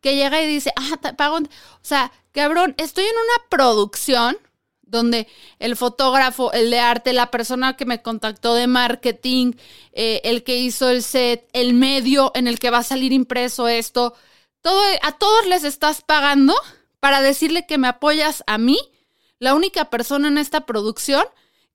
que 0.00 0.14
llega 0.14 0.40
y 0.40 0.46
dice, 0.46 0.72
ah, 0.76 0.96
te 1.02 1.12
pago. 1.14 1.38
O 1.38 1.48
sea, 1.82 2.12
cabrón, 2.30 2.74
estoy 2.78 3.04
en 3.04 3.16
una 3.16 3.48
producción 3.48 4.38
donde 4.90 5.28
el 5.58 5.76
fotógrafo, 5.76 6.52
el 6.52 6.70
de 6.70 6.80
arte, 6.80 7.12
la 7.12 7.30
persona 7.30 7.76
que 7.76 7.86
me 7.86 8.02
contactó 8.02 8.54
de 8.54 8.66
marketing, 8.66 9.52
eh, 9.92 10.20
el 10.24 10.42
que 10.42 10.58
hizo 10.58 10.88
el 10.90 11.02
set, 11.02 11.48
el 11.52 11.74
medio 11.74 12.32
en 12.34 12.46
el 12.46 12.58
que 12.58 12.70
va 12.70 12.78
a 12.78 12.82
salir 12.82 13.12
impreso 13.12 13.68
esto, 13.68 14.14
todo, 14.60 14.82
a 15.02 15.12
todos 15.12 15.46
les 15.46 15.64
estás 15.64 16.02
pagando 16.02 16.54
para 16.98 17.22
decirle 17.22 17.66
que 17.66 17.78
me 17.78 17.88
apoyas 17.88 18.44
a 18.46 18.58
mí, 18.58 18.78
la 19.38 19.54
única 19.54 19.86
persona 19.86 20.28
en 20.28 20.38
esta 20.38 20.66
producción 20.66 21.24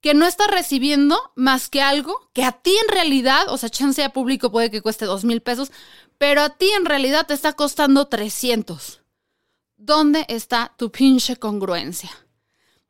que 0.02 0.14
no 0.14 0.28
está 0.28 0.46
recibiendo 0.46 1.20
más 1.36 1.68
que 1.68 1.82
algo 1.82 2.30
que 2.32 2.44
a 2.44 2.52
ti 2.52 2.76
en 2.84 2.94
realidad, 2.94 3.50
o 3.50 3.58
sea, 3.58 3.70
chance 3.70 4.04
a 4.04 4.14
público 4.14 4.52
puede 4.52 4.70
que 4.70 4.82
cueste 4.82 5.06
dos 5.06 5.24
mil 5.24 5.42
pesos, 5.42 5.72
pero 6.20 6.42
a 6.42 6.50
ti 6.50 6.70
en 6.78 6.86
realidad 6.86 7.26
te 7.26 7.34
está 7.34 7.54
costando 7.54 8.08
300. 8.08 9.02
¿Dónde 9.78 10.26
está 10.30 10.74
tu 10.78 10.92
pinche 10.92 11.38
congruencia? 11.38 12.12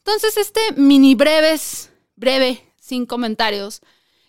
Entonces, 0.06 0.38
este 0.38 0.62
mini 0.76 1.16
breves, 1.16 1.90
breve, 2.16 2.72
sin 2.80 3.08
comentarios, 3.08 3.82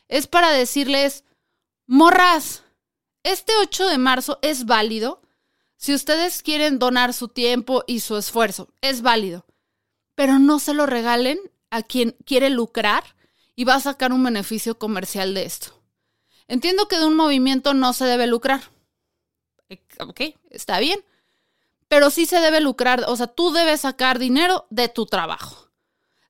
es 0.08 0.26
para 0.26 0.50
decirles, 0.50 1.24
morras, 1.86 2.62
este 3.22 3.52
8 3.60 3.88
de 3.88 3.98
marzo 3.98 4.38
es 4.40 4.64
válido 4.64 5.20
si 5.76 5.92
ustedes 5.94 6.42
quieren 6.42 6.78
donar 6.78 7.12
su 7.12 7.28
tiempo 7.28 7.84
y 7.86 8.00
su 8.00 8.16
esfuerzo, 8.16 8.70
es 8.80 9.02
válido, 9.02 9.44
pero 10.14 10.38
no 10.38 10.58
se 10.58 10.72
lo 10.72 10.86
regalen 10.86 11.38
a 11.70 11.82
quien 11.82 12.16
quiere 12.24 12.48
lucrar 12.48 13.04
y 13.54 13.64
va 13.64 13.74
a 13.74 13.80
sacar 13.80 14.12
un 14.12 14.24
beneficio 14.24 14.78
comercial 14.78 15.34
de 15.34 15.44
esto. 15.44 15.80
Entiendo 16.48 16.88
que 16.88 16.98
de 16.98 17.04
un 17.04 17.14
movimiento 17.14 17.74
no 17.74 17.92
se 17.92 18.06
debe 18.06 18.26
lucrar. 18.26 18.62
Ok, 19.98 20.20
está 20.50 20.78
bien. 20.80 21.04
pero 21.88 22.10
sí 22.10 22.26
se 22.26 22.40
debe 22.40 22.60
lucrar, 22.60 23.04
o 23.06 23.14
sea, 23.16 23.28
tú 23.28 23.52
debes 23.52 23.82
sacar 23.82 24.18
dinero 24.18 24.66
de 24.70 24.88
tu 24.88 25.06
trabajo. 25.06 25.65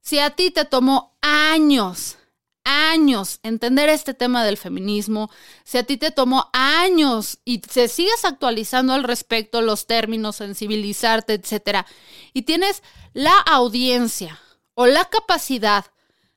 Si 0.07 0.21
a 0.21 0.31
ti 0.31 0.53
te 0.53 0.65
tomó 0.65 1.19
años, 1.21 2.17
años 2.63 3.41
entender 3.43 3.89
este 3.89 4.15
tema 4.15 4.45
del 4.45 4.57
feminismo, 4.57 5.33
si 5.65 5.79
a 5.79 5.83
ti 5.83 5.97
te 5.97 6.13
tomó 6.13 6.49
años 6.53 7.41
y 7.45 7.59
te 7.59 7.89
sigues 7.89 8.25
actualizando 8.25 8.93
al 8.93 9.03
respecto, 9.03 9.63
los 9.63 9.89
términos, 9.89 10.37
sensibilizarte, 10.37 11.33
etcétera, 11.33 11.87
y 12.33 12.43
tienes 12.43 12.85
la 13.15 13.37
audiencia 13.37 14.41
o 14.75 14.87
la 14.87 15.07
capacidad 15.07 15.87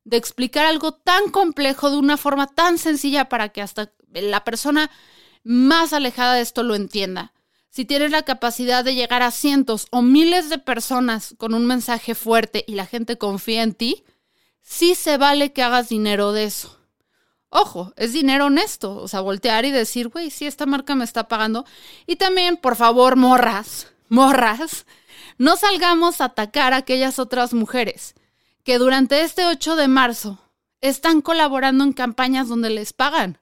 de 0.03 0.17
explicar 0.17 0.65
algo 0.65 0.93
tan 0.93 1.29
complejo 1.29 1.91
de 1.91 1.97
una 1.97 2.17
forma 2.17 2.47
tan 2.47 2.79
sencilla 2.79 3.29
para 3.29 3.49
que 3.49 3.61
hasta 3.61 3.93
la 4.11 4.43
persona 4.43 4.89
más 5.43 5.93
alejada 5.93 6.33
de 6.33 6.41
esto 6.41 6.63
lo 6.63 6.73
entienda. 6.73 7.33
Si 7.69 7.85
tienes 7.85 8.11
la 8.11 8.23
capacidad 8.23 8.83
de 8.83 8.95
llegar 8.95 9.21
a 9.21 9.31
cientos 9.31 9.87
o 9.91 10.01
miles 10.01 10.49
de 10.49 10.57
personas 10.57 11.35
con 11.37 11.53
un 11.53 11.65
mensaje 11.65 12.15
fuerte 12.15 12.63
y 12.67 12.73
la 12.73 12.85
gente 12.85 13.17
confía 13.17 13.61
en 13.63 13.73
ti, 13.73 14.03
sí 14.61 14.95
se 14.95 15.17
vale 15.17 15.53
que 15.53 15.61
hagas 15.61 15.89
dinero 15.89 16.31
de 16.31 16.45
eso. 16.45 16.79
Ojo, 17.49 17.93
es 17.95 18.13
dinero 18.13 18.45
honesto, 18.45 18.95
o 18.95 19.07
sea, 19.07 19.21
voltear 19.21 19.65
y 19.65 19.71
decir, 19.71 20.09
güey, 20.09 20.29
sí, 20.29 20.45
esta 20.45 20.65
marca 20.65 20.95
me 20.95 21.03
está 21.03 21.27
pagando. 21.27 21.65
Y 22.05 22.15
también, 22.15 22.57
por 22.57 22.75
favor, 22.75 23.15
morras, 23.15 23.87
morras, 24.07 24.85
no 25.37 25.55
salgamos 25.55 26.21
a 26.21 26.25
atacar 26.25 26.73
a 26.73 26.77
aquellas 26.77 27.17
otras 27.17 27.53
mujeres 27.53 28.13
que 28.63 28.77
durante 28.77 29.21
este 29.21 29.45
8 29.45 29.75
de 29.75 29.87
marzo 29.87 30.39
están 30.81 31.21
colaborando 31.21 31.83
en 31.83 31.93
campañas 31.93 32.47
donde 32.47 32.69
les 32.69 32.93
pagan. 32.93 33.39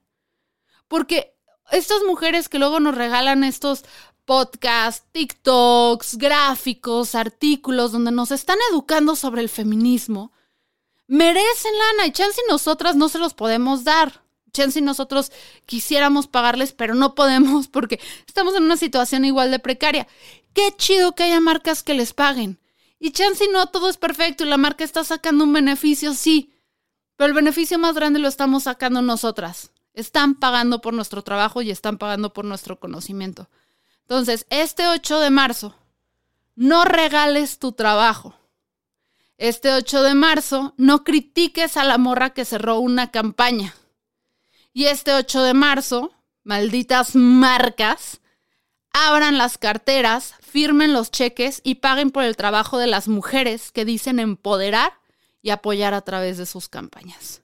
Porque 0.87 1.35
estas 1.71 2.01
mujeres 2.03 2.47
que 2.47 2.59
luego 2.59 2.79
nos 2.79 2.95
regalan 2.95 3.43
estos 3.43 3.83
podcasts, 4.27 5.05
TikToks, 5.13 6.17
gráficos, 6.17 7.15
artículos 7.15 7.93
donde 7.93 8.11
nos 8.11 8.31
están 8.31 8.57
educando 8.69 9.15
sobre 9.15 9.41
el 9.41 9.47
feminismo, 9.47 10.33
merecen 11.07 11.71
lana 11.79 12.07
y 12.07 12.11
chance 12.11 12.39
y 12.45 12.51
nosotras 12.51 12.97
no 12.97 13.07
se 13.07 13.19
los 13.19 13.33
podemos 13.33 13.85
dar. 13.85 14.21
Chance 14.51 14.79
y 14.79 14.81
nosotros 14.81 15.31
quisiéramos 15.65 16.27
pagarles, 16.27 16.73
pero 16.73 16.93
no 16.93 17.15
podemos 17.15 17.67
porque 17.71 18.01
estamos 18.27 18.53
en 18.55 18.63
una 18.63 18.75
situación 18.75 19.23
igual 19.23 19.49
de 19.49 19.59
precaria. 19.59 20.07
Qué 20.53 20.73
chido 20.75 21.15
que 21.15 21.23
haya 21.23 21.39
marcas 21.39 21.81
que 21.81 21.93
les 21.93 22.13
paguen. 22.13 22.59
Y 22.99 23.11
chance 23.11 23.45
no 23.53 23.67
todo 23.67 23.89
es 23.89 23.95
perfecto 23.95 24.43
y 24.43 24.49
la 24.49 24.57
marca 24.57 24.83
está 24.83 25.05
sacando 25.05 25.45
un 25.45 25.53
beneficio, 25.53 26.13
sí. 26.13 26.53
Pero 27.15 27.29
el 27.29 27.33
beneficio 27.33 27.79
más 27.79 27.95
grande 27.95 28.19
lo 28.19 28.27
estamos 28.27 28.63
sacando 28.63 29.01
nosotras. 29.01 29.71
Están 29.93 30.35
pagando 30.35 30.81
por 30.81 30.93
nuestro 30.93 31.23
trabajo 31.23 31.61
y 31.61 31.71
están 31.71 31.97
pagando 31.97 32.33
por 32.33 32.43
nuestro 32.43 32.77
conocimiento. 32.77 33.47
Entonces, 34.07 34.45
este 34.49 34.87
8 34.87 35.19
de 35.19 35.29
marzo, 35.29 35.75
no 36.55 36.85
regales 36.85 37.59
tu 37.59 37.73
trabajo. 37.73 38.35
Este 39.37 39.73
8 39.73 40.01
de 40.01 40.15
marzo, 40.15 40.73
no 40.77 41.03
critiques 41.03 41.75
a 41.75 41.83
la 41.83 41.97
morra 41.97 42.29
que 42.29 42.45
cerró 42.45 42.79
una 42.79 43.11
campaña. 43.11 43.75
Y 44.71 44.85
este 44.85 45.13
8 45.13 45.43
de 45.43 45.53
marzo, 45.53 46.13
malditas 46.45 47.17
marcas, 47.17 48.21
abran 48.93 49.37
las 49.37 49.57
carteras, 49.57 50.35
firmen 50.39 50.93
los 50.93 51.11
cheques 51.11 51.59
y 51.65 51.75
paguen 51.75 52.11
por 52.11 52.23
el 52.23 52.37
trabajo 52.37 52.77
de 52.77 52.87
las 52.87 53.09
mujeres 53.09 53.73
que 53.73 53.83
dicen 53.83 54.19
empoderar 54.19 54.93
y 55.41 55.49
apoyar 55.49 55.93
a 55.93 56.01
través 56.01 56.37
de 56.37 56.45
sus 56.45 56.69
campañas. 56.69 57.41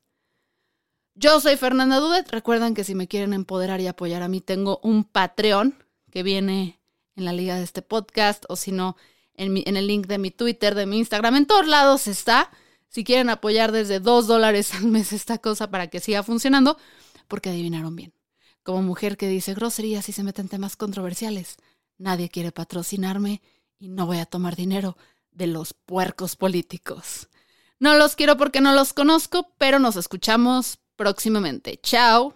Yo 1.14 1.42
soy 1.42 1.58
Fernanda 1.58 2.00
Dudet. 2.00 2.32
Recuerden 2.32 2.74
que 2.74 2.86
si 2.86 2.96
me 2.96 3.10
quieren 3.10 3.34
empoderar 3.34 3.82
y 3.82 3.88
apoyar 3.88 4.24
a 4.24 4.30
mí, 4.30 4.40
tengo 4.40 4.80
un 4.82 5.04
Patreon 5.04 5.83
que 6.14 6.22
viene 6.22 6.80
en 7.16 7.26
la 7.26 7.34
liga 7.34 7.56
de 7.56 7.64
este 7.64 7.82
podcast 7.82 8.46
o 8.48 8.56
si 8.56 8.72
no, 8.72 8.96
en, 9.34 9.64
en, 9.66 9.78
el 9.78 9.88
link 9.88 10.06
de 10.06 10.20
mi 10.20 10.30
Twitter, 10.30 10.76
de 10.76 10.86
mi 10.86 11.00
Instagram. 11.00 11.38
En 11.38 11.48
todos 11.48 11.68
lados 11.68 12.08
está. 12.08 12.52
Si 12.88 13.04
quieren 13.04 13.32
apoyar 13.32 13.72
desde 13.72 14.00
dos 14.00 14.28
dólares 14.28 14.76
al 14.76 14.86
mes 14.86 15.12
esta 15.12 15.40
cosa 15.40 15.72
para 15.72 15.88
que 15.88 16.00
siga 16.00 16.22
funcionando, 16.22 16.78
porque 17.28 17.50
adivinaron 17.50 17.96
bien. 17.96 18.14
Como 18.62 18.84
mujer 18.84 19.18
que 19.18 19.28
dice 19.28 19.56
groserías 19.56 20.08
y 20.08 20.12
se 20.12 20.22
mete 20.22 20.42
en 20.42 20.50
temas 20.50 20.76
controversiales, 20.76 21.58
nadie 21.98 22.30
quiere 22.30 22.52
patrocinarme 22.52 23.42
y 23.80 23.90
no 23.90 24.06
voy 24.06 24.20
a 24.20 24.28
tomar 24.28 24.56
dinero 24.56 24.96
de 25.32 25.48
los 25.48 25.74
puercos 25.74 26.36
políticos. 26.36 27.28
No 27.80 27.96
los 27.96 28.16
quiero 28.16 28.38
porque 28.38 28.62
no 28.62 28.76
los 28.76 28.94
conozco, 28.94 29.52
pero 29.58 29.80
nos 29.80 29.96
escuchamos 29.96 30.78
próximamente. 30.96 31.80
Chao. 31.82 32.36